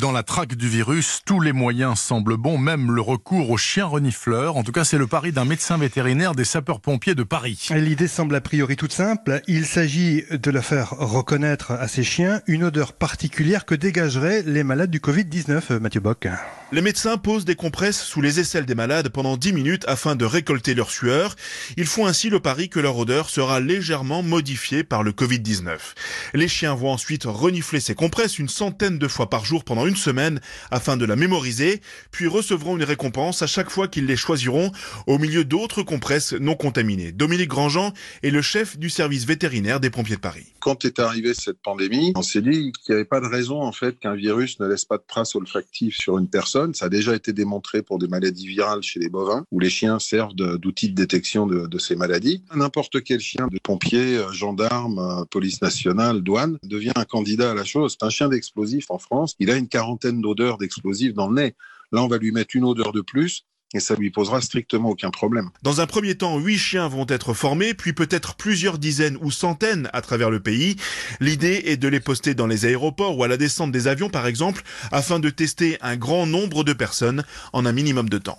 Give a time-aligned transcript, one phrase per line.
[0.00, 3.84] Dans la traque du virus, tous les moyens semblent bons, même le recours aux chiens
[3.84, 4.56] renifleurs.
[4.56, 7.68] En tout cas, c'est le pari d'un médecin vétérinaire des sapeurs-pompiers de Paris.
[7.74, 9.42] L'idée semble a priori toute simple.
[9.46, 14.64] Il s'agit de la faire reconnaître à ces chiens une odeur particulière que dégageraient les
[14.64, 16.28] malades du Covid-19, Mathieu Bock.
[16.72, 20.24] Les médecins posent des compresses sous les aisselles des malades pendant 10 minutes afin de
[20.24, 21.34] récolter leur sueur.
[21.76, 25.78] Ils font ainsi le pari que leur odeur sera légèrement modifiée par le Covid-19.
[26.32, 29.96] Les chiens vont ensuite renifler ces compresses une centaine de fois par jour pendant une
[29.96, 30.40] semaine
[30.70, 31.80] afin de la mémoriser,
[32.12, 34.70] puis recevront une récompense à chaque fois qu'ils les choisiront
[35.08, 37.10] au milieu d'autres compresses non contaminées.
[37.10, 37.92] Dominique Grandjean
[38.22, 40.54] est le chef du service vétérinaire des pompiers de Paris.
[40.60, 43.72] Quand est arrivée cette pandémie, on s'est dit qu'il n'y avait pas de raison en
[43.72, 47.14] fait qu'un virus ne laisse pas de traces olfactives sur une personne ça a déjà
[47.14, 50.94] été démontré pour des maladies virales chez les bovins, où les chiens servent d'outils de,
[50.94, 52.44] détection de, ces maladies.
[52.54, 57.54] N'importe quel chien de pompier, euh, gendarme, euh, police nationale, douane, devient un candidat à
[57.54, 57.96] la chose.
[58.02, 61.54] Un chien d'explosif en France, il a une quarantaine d'odeurs d'explosifs dans le nez.
[61.92, 65.10] Là, on va lui mettre une odeur de plus et ça lui posera strictement aucun
[65.10, 65.50] problème.
[65.62, 69.88] Dans un premier temps, huit chiens vont être formés, puis peut-être plusieurs dizaines ou centaines
[69.92, 70.76] à travers le pays.
[71.20, 74.26] L'idée est de les poster dans les aéroports ou à la descente des avions, par
[74.26, 74.62] exemple,
[74.92, 78.38] afin de tester un grand nombre de personnes en un minimum de temps.